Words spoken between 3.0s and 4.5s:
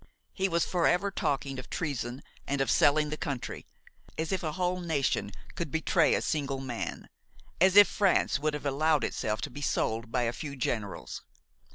the country, as if